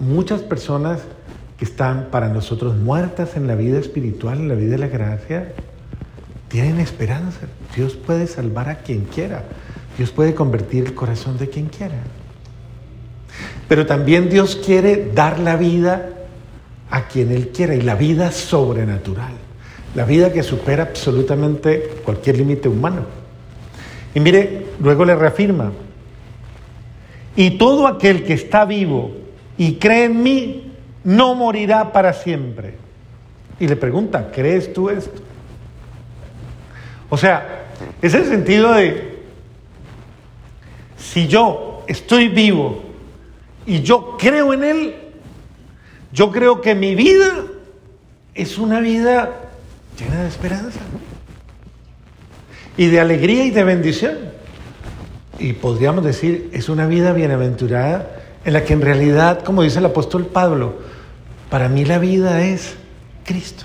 [0.00, 1.00] muchas personas
[1.58, 5.52] que están para nosotros muertas en la vida espiritual, en la vida de la gracia,
[6.48, 7.40] tienen esperanza.
[7.76, 9.44] Dios puede salvar a quien quiera.
[9.96, 11.98] Dios puede convertir el corazón de quien quiera.
[13.68, 16.08] Pero también Dios quiere dar la vida
[16.90, 19.32] a quien Él quiera y la vida sobrenatural.
[19.94, 23.02] La vida que supera absolutamente cualquier límite humano.
[24.14, 25.70] Y mire, luego le reafirma,
[27.36, 29.19] y todo aquel que está vivo
[29.60, 30.72] y cree en mí,
[31.04, 32.76] no morirá para siempre.
[33.58, 35.20] Y le pregunta, ¿crees tú esto?
[37.10, 37.66] O sea,
[38.00, 39.18] es el sentido de,
[40.96, 42.82] si yo estoy vivo
[43.66, 44.94] y yo creo en Él,
[46.10, 47.44] yo creo que mi vida
[48.34, 49.42] es una vida
[49.98, 50.80] llena de esperanza
[52.78, 54.16] y de alegría y de bendición.
[55.38, 59.86] Y podríamos decir, es una vida bienaventurada en la que en realidad, como dice el
[59.86, 60.74] apóstol Pablo,
[61.50, 62.74] para mí la vida es
[63.24, 63.64] Cristo.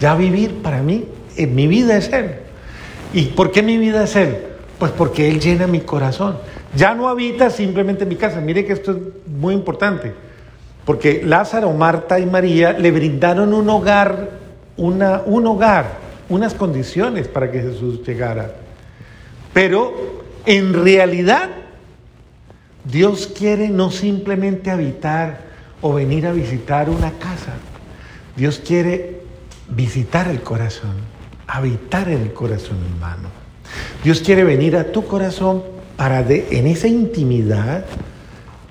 [0.00, 2.36] Ya vivir para mí, eh, mi vida es Él.
[3.12, 4.36] ¿Y por qué mi vida es Él?
[4.78, 6.36] Pues porque Él llena mi corazón.
[6.74, 8.40] Ya no habita simplemente en mi casa.
[8.40, 10.12] Mire que esto es muy importante.
[10.84, 14.30] Porque Lázaro, Marta y María le brindaron un hogar,
[14.76, 15.98] una, un hogar,
[16.28, 18.52] unas condiciones para que Jesús llegara.
[19.52, 21.48] Pero en realidad
[22.90, 25.40] Dios quiere no simplemente habitar
[25.80, 27.54] o venir a visitar una casa.
[28.36, 29.22] Dios quiere
[29.68, 30.94] visitar el corazón,
[31.46, 33.28] habitar en el corazón humano.
[34.04, 35.62] Dios quiere venir a tu corazón
[35.96, 37.84] para de, en esa intimidad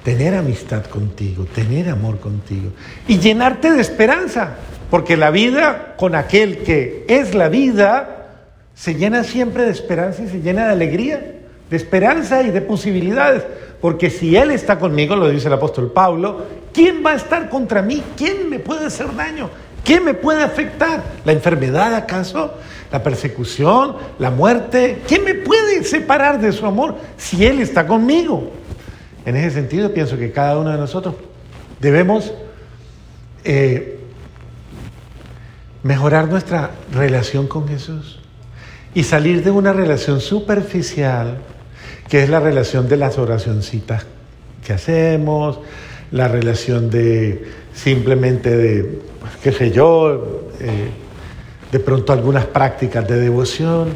[0.04, 2.72] tener amistad contigo, tener amor contigo
[3.08, 4.56] y llenarte de esperanza,
[4.92, 8.28] porque la vida con aquel que es la vida
[8.76, 11.35] se llena siempre de esperanza y se llena de alegría,
[11.70, 13.44] de esperanza y de posibilidades,
[13.82, 17.82] porque si Él está conmigo, lo dice el apóstol Pablo, ¿quién va a estar contra
[17.82, 18.04] mí?
[18.16, 19.50] ¿Quién me puede hacer daño?
[19.84, 21.04] ¿Quién me puede afectar?
[21.24, 22.56] ¿La enfermedad acaso?
[22.92, 23.96] ¿La persecución?
[24.18, 25.02] ¿La muerte?
[25.08, 28.52] ¿Quién me puede separar de su amor si Él está conmigo?
[29.26, 31.16] En ese sentido, pienso que cada uno de nosotros
[31.80, 32.34] debemos
[33.44, 34.00] eh,
[35.84, 38.20] mejorar nuestra relación con Jesús
[38.96, 41.38] y salir de una relación superficial,
[42.10, 44.06] que es la relación de las oracioncitas
[44.66, 45.60] que hacemos,
[46.12, 49.00] la relación de simplemente de,
[49.44, 50.90] qué sé yo, eh,
[51.72, 53.90] de pronto algunas prácticas de devoción,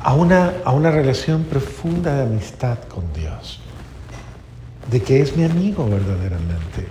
[0.00, 3.62] a una, a una relación profunda de amistad con Dios
[4.90, 6.86] de que es mi amigo verdaderamente.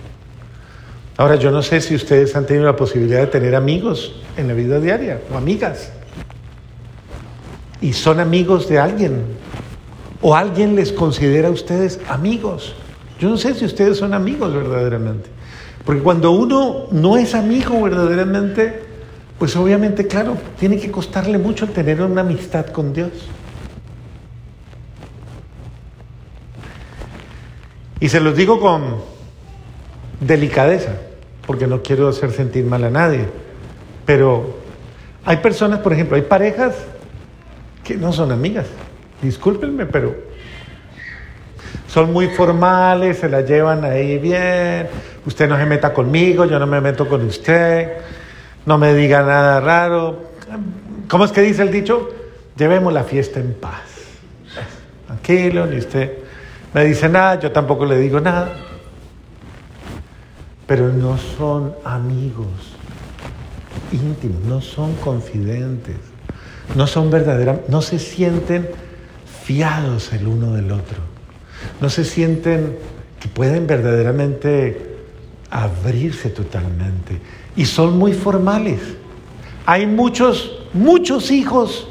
[1.18, 4.54] Ahora, yo no sé si ustedes han tenido la posibilidad de tener amigos en la
[4.54, 5.92] vida diaria o amigas.
[7.82, 9.24] Y son amigos de alguien.
[10.22, 12.76] O alguien les considera a ustedes amigos.
[13.20, 15.30] Yo no sé si ustedes son amigos verdaderamente.
[15.86, 18.84] Porque cuando uno no es amigo verdaderamente,
[19.40, 23.10] pues obviamente, claro, tiene que costarle mucho tener una amistad con Dios.
[28.00, 28.98] Y se los digo con
[30.20, 30.94] delicadeza,
[31.46, 33.26] porque no quiero hacer sentir mal a nadie.
[34.06, 34.58] Pero
[35.26, 36.76] hay personas, por ejemplo, hay parejas
[37.84, 38.68] que no son amigas.
[39.22, 40.16] Discúlpenme, pero
[41.88, 44.88] son muy formales, se la llevan ahí bien.
[45.26, 47.98] Usted no se meta conmigo, yo no me meto con usted.
[48.66, 50.32] No me diga nada raro.
[51.08, 52.10] ¿Cómo es que dice el dicho?
[52.56, 53.82] Llevemos la fiesta en paz.
[55.08, 56.18] Tranquilo, ni usted
[56.74, 58.54] me dice nada, yo tampoco le digo nada.
[60.66, 62.48] Pero no son amigos
[63.92, 65.98] íntimos, no son confidentes,
[66.76, 68.70] no son verdaderos, no se sienten
[69.60, 70.98] el uno del otro,
[71.82, 72.78] no se sienten
[73.20, 74.96] que pueden verdaderamente
[75.50, 77.20] abrirse totalmente
[77.56, 78.80] y son muy formales.
[79.66, 81.88] Hay muchos, muchos hijos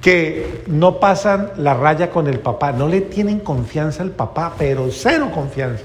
[0.00, 4.88] que no pasan la raya con el papá, no le tienen confianza al papá, pero
[4.90, 5.84] cero confianza,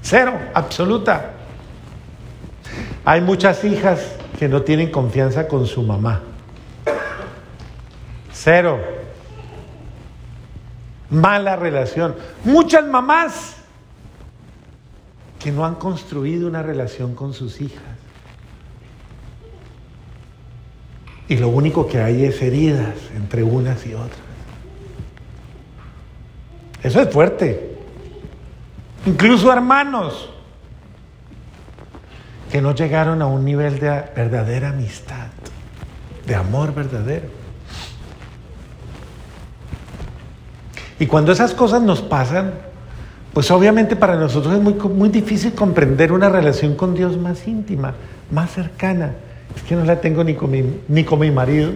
[0.00, 1.32] cero, absoluta.
[3.04, 4.00] Hay muchas hijas
[4.38, 6.22] que no tienen confianza con su mamá,
[8.32, 9.01] cero.
[11.12, 12.16] Mala relación.
[12.44, 13.56] Muchas mamás
[15.38, 17.82] que no han construido una relación con sus hijas.
[21.28, 24.20] Y lo único que hay es heridas entre unas y otras.
[26.82, 27.76] Eso es fuerte.
[29.06, 30.30] Incluso hermanos
[32.50, 35.28] que no llegaron a un nivel de verdadera amistad,
[36.26, 37.41] de amor verdadero.
[41.02, 42.52] Y cuando esas cosas nos pasan,
[43.32, 47.94] pues obviamente para nosotros es muy, muy difícil comprender una relación con Dios más íntima,
[48.30, 49.16] más cercana.
[49.56, 51.72] Es que no la tengo ni con mi, ni con mi marido,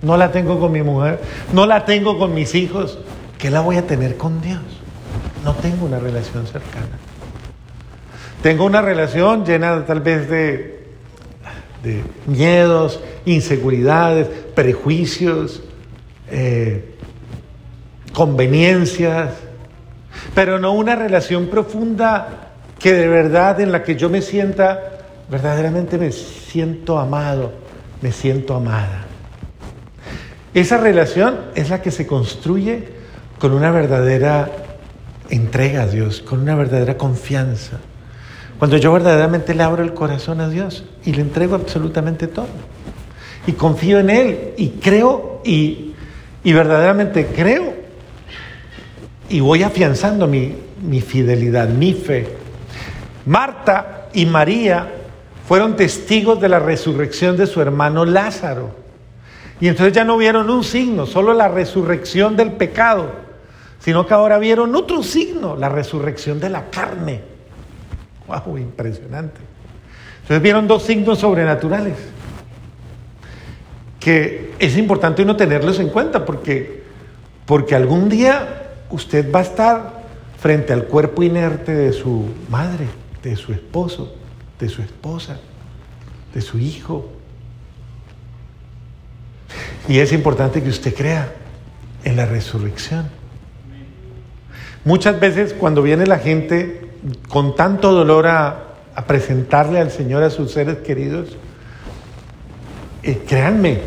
[0.00, 1.20] no la tengo con mi mujer,
[1.52, 3.00] no la tengo con mis hijos.
[3.36, 4.62] ¿Qué la voy a tener con Dios?
[5.44, 6.96] No tengo una relación cercana.
[8.42, 10.86] Tengo una relación llena tal vez de,
[11.82, 15.62] de miedos, inseguridades, prejuicios,
[16.30, 16.94] eh,
[18.18, 19.30] conveniencias,
[20.34, 24.80] pero no una relación profunda que de verdad en la que yo me sienta,
[25.30, 27.52] verdaderamente me siento amado,
[28.02, 29.04] me siento amada.
[30.52, 32.88] Esa relación es la que se construye
[33.38, 34.50] con una verdadera
[35.30, 37.78] entrega a Dios, con una verdadera confianza.
[38.58, 42.48] Cuando yo verdaderamente le abro el corazón a Dios y le entrego absolutamente todo.
[43.46, 45.94] Y confío en Él y creo y,
[46.42, 47.77] y verdaderamente creo
[49.28, 52.26] y voy afianzando mi, mi fidelidad, mi fe.
[53.26, 54.90] Marta y María
[55.46, 58.70] fueron testigos de la resurrección de su hermano Lázaro.
[59.60, 63.10] Y entonces ya no vieron un signo, solo la resurrección del pecado,
[63.80, 67.22] sino que ahora vieron otro signo, la resurrección de la carne.
[68.26, 68.58] ¡Wow!
[68.58, 69.40] Impresionante.
[70.22, 71.96] Entonces vieron dos signos sobrenaturales
[73.98, 76.82] que es importante uno tenerlos en cuenta porque,
[77.44, 78.57] porque algún día
[78.90, 80.02] usted va a estar
[80.38, 82.86] frente al cuerpo inerte de su madre,
[83.22, 84.14] de su esposo,
[84.58, 85.38] de su esposa,
[86.34, 87.08] de su hijo.
[89.88, 91.34] Y es importante que usted crea
[92.04, 93.08] en la resurrección.
[94.84, 96.88] Muchas veces cuando viene la gente
[97.28, 98.64] con tanto dolor a,
[99.06, 101.36] presentarle al Señor a sus seres queridos,
[103.04, 103.80] eh, créanme,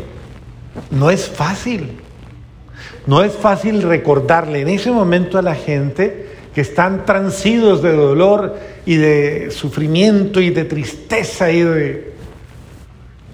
[0.90, 2.00] no es fácil.
[3.06, 8.56] No es fácil recordarle en ese momento a la gente que están transidos de dolor
[8.84, 12.12] y de sufrimiento y de tristeza y de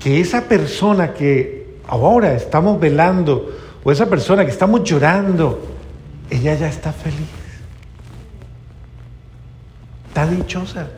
[0.00, 5.60] que esa persona que ahora estamos velando o esa persona que estamos llorando,
[6.30, 7.18] ella ya está feliz.
[10.08, 10.88] Está dichosa.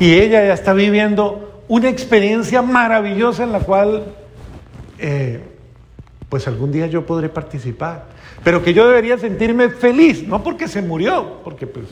[0.00, 4.04] Y ella ya está viviendo una experiencia maravillosa en la cual
[4.98, 5.40] eh,
[6.34, 8.06] pues algún día yo podré participar.
[8.42, 11.86] Pero que yo debería sentirme feliz, no porque se murió, porque pues,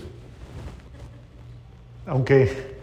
[2.09, 2.75] aunque,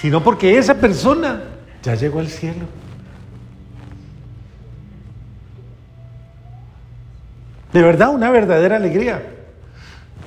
[0.00, 1.42] sino porque esa persona
[1.82, 2.66] ya llegó al cielo.
[7.72, 9.20] De verdad, una verdadera alegría.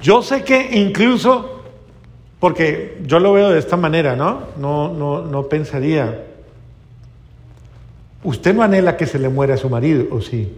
[0.02, 1.64] Yo sé que incluso,
[2.42, 4.48] porque yo lo veo de esta manera, ¿no?
[4.58, 6.26] No, no, no pensaría
[8.24, 10.54] Usted no anhela que se le muera a su marido, ¿o sí?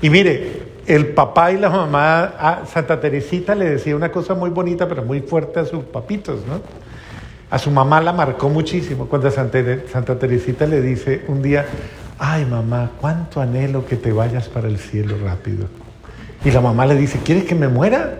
[0.00, 4.50] Y mire, el papá y la mamá, a Santa Teresita le decía una cosa muy
[4.50, 6.60] bonita, pero muy fuerte a sus papitos, ¿no?
[7.50, 9.58] A su mamá la marcó muchísimo cuando Santa,
[9.90, 11.66] Santa Teresita le dice un día,
[12.18, 15.68] ay mamá, cuánto anhelo que te vayas para el cielo rápido.
[16.44, 18.18] Y la mamá le dice, ¿quieres que me muera?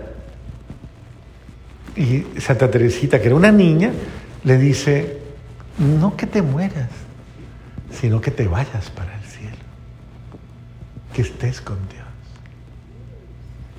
[1.95, 3.91] Y Santa Teresita, que era una niña,
[4.43, 5.24] le dice,
[5.77, 6.89] no que te mueras,
[7.91, 9.55] sino que te vayas para el cielo,
[11.13, 12.05] que estés con Dios,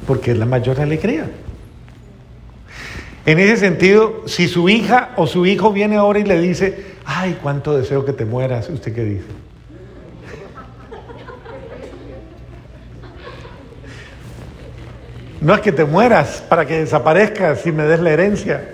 [0.07, 1.31] porque es la mayor alegría.
[3.25, 7.39] En ese sentido, si su hija o su hijo viene ahora y le dice, ay,
[7.43, 9.27] cuánto deseo que te mueras, ¿usted qué dice?
[15.41, 18.69] No es que te mueras para que desaparezcas y me des la herencia,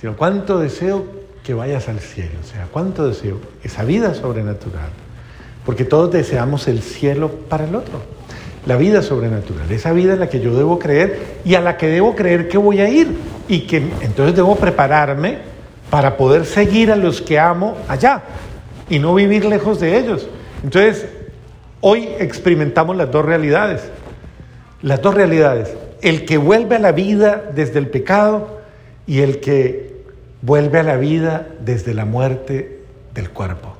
[0.00, 1.17] sino cuánto deseo
[1.48, 2.32] que vayas al cielo.
[2.44, 3.40] O sea, ¿cuánto deseo?
[3.64, 4.90] Esa vida sobrenatural.
[5.64, 8.02] Porque todos deseamos el cielo para el otro.
[8.66, 11.86] La vida sobrenatural, esa vida en la que yo debo creer y a la que
[11.86, 13.16] debo creer que voy a ir.
[13.48, 15.38] Y que entonces debo prepararme
[15.88, 18.24] para poder seguir a los que amo allá
[18.90, 20.28] y no vivir lejos de ellos.
[20.62, 21.06] Entonces,
[21.80, 23.80] hoy experimentamos las dos realidades.
[24.82, 25.74] Las dos realidades.
[26.02, 28.58] El que vuelve a la vida desde el pecado
[29.06, 29.97] y el que
[30.42, 32.82] vuelve a la vida desde la muerte
[33.14, 33.76] del cuerpo.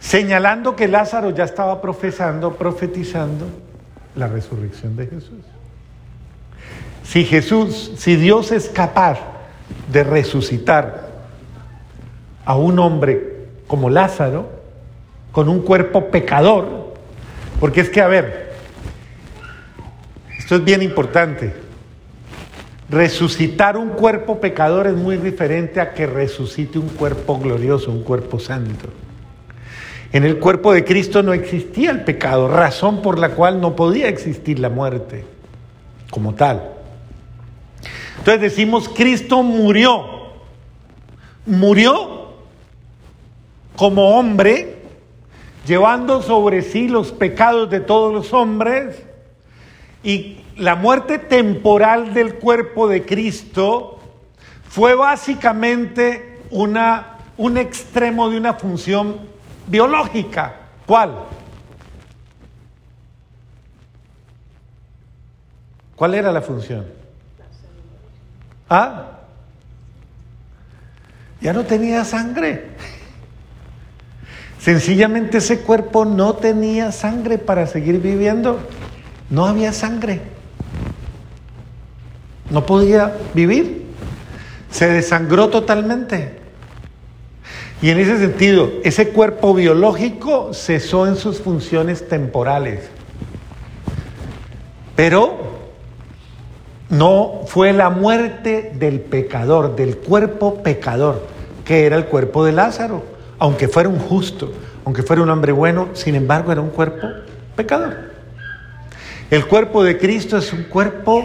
[0.00, 3.46] Señalando que Lázaro ya estaba profesando, profetizando
[4.14, 5.44] la resurrección de Jesús.
[7.02, 9.18] Si Jesús, si Dios es capaz
[9.92, 11.08] de resucitar
[12.44, 14.48] a un hombre como Lázaro,
[15.32, 16.94] con un cuerpo pecador,
[17.60, 18.52] porque es que, a ver,
[20.38, 21.65] esto es bien importante.
[22.88, 28.38] Resucitar un cuerpo pecador es muy diferente a que resucite un cuerpo glorioso, un cuerpo
[28.38, 28.88] santo.
[30.12, 34.08] En el cuerpo de Cristo no existía el pecado, razón por la cual no podía
[34.08, 35.24] existir la muerte
[36.10, 36.74] como tal.
[38.18, 40.14] Entonces decimos, Cristo murió.
[41.44, 42.34] Murió
[43.76, 44.78] como hombre,
[45.66, 49.02] llevando sobre sí los pecados de todos los hombres
[50.02, 53.98] y la muerte temporal del cuerpo de Cristo
[54.68, 59.18] fue básicamente una, un extremo de una función
[59.66, 60.56] biológica.
[60.86, 61.24] ¿Cuál?
[65.94, 66.86] ¿Cuál era la función?
[68.68, 69.10] ¿Ah?
[71.40, 72.70] Ya no tenía sangre.
[74.58, 78.58] Sencillamente ese cuerpo no tenía sangre para seguir viviendo.
[79.28, 80.35] No había sangre.
[82.50, 83.86] No podía vivir.
[84.70, 86.38] Se desangró totalmente.
[87.82, 92.88] Y en ese sentido, ese cuerpo biológico cesó en sus funciones temporales.
[94.94, 95.36] Pero
[96.88, 101.26] no fue la muerte del pecador, del cuerpo pecador,
[101.64, 103.04] que era el cuerpo de Lázaro.
[103.38, 104.52] Aunque fuera un justo,
[104.86, 107.08] aunque fuera un hombre bueno, sin embargo era un cuerpo
[107.54, 108.12] pecador.
[109.30, 111.24] El cuerpo de Cristo es un cuerpo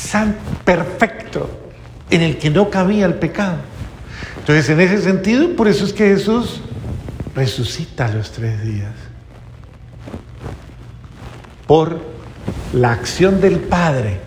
[0.00, 1.50] san, perfecto,
[2.10, 3.58] en el que no cabía el pecado.
[4.38, 6.60] Entonces, en ese sentido, por eso es que Jesús
[7.34, 8.92] resucita los tres días.
[11.66, 12.00] Por
[12.72, 14.20] la acción del Padre,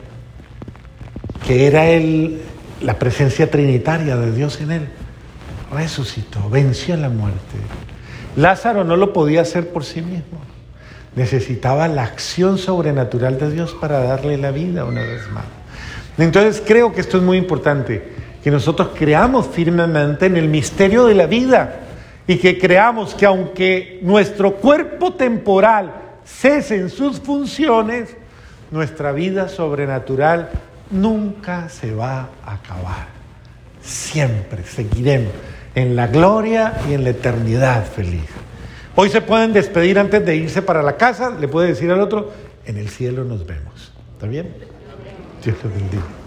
[1.45, 2.41] que era el,
[2.81, 4.87] la presencia trinitaria de Dios en él,
[5.71, 7.57] resucitó, venció la muerte.
[8.35, 10.39] Lázaro no lo podía hacer por sí mismo.
[11.15, 15.45] Necesitaba la acción sobrenatural de Dios para darle la vida una vez más.
[16.17, 18.03] Entonces creo que esto es muy importante,
[18.43, 21.79] que nosotros creamos firmemente en el misterio de la vida
[22.27, 25.93] y que creamos que aunque nuestro cuerpo temporal
[26.25, 28.15] cese en sus funciones,
[28.71, 30.49] nuestra vida sobrenatural
[30.91, 33.07] nunca se va a acabar.
[33.81, 35.31] Siempre seguiremos
[35.75, 38.29] en la gloria y en la eternidad feliz.
[38.95, 42.31] Hoy se pueden despedir antes de irse para la casa, le puede decir al otro,
[42.65, 43.91] en el cielo nos vemos.
[44.13, 44.72] ¿Está bien?
[45.43, 46.22] Dios lo bendiga.